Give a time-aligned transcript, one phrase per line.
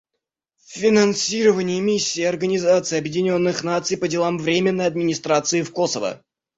[0.79, 6.23] Финансирование Миссии Организации Объединенных Наций по делам временной администрации в Косово.